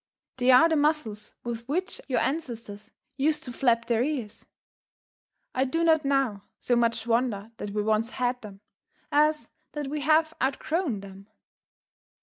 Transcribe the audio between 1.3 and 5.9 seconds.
with which your ancestors used to flap their ears." I do